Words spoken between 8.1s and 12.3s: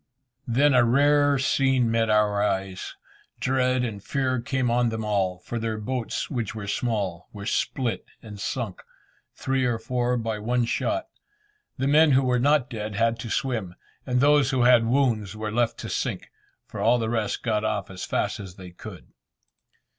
and sunk three or four by one shot. The men who